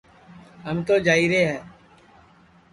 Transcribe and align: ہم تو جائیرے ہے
ہم 0.65 0.77
تو 0.87 0.95
جائیرے 1.05 1.41
ہے 1.47 1.59